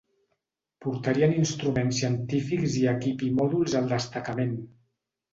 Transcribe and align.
Portarien 0.83 1.33
instruments 1.41 1.99
científics 2.03 2.77
i 2.79 2.85
equip 2.93 3.21
i 3.27 3.29
mòduls 3.41 3.75
al 3.81 3.91
Destacament. 3.93 4.57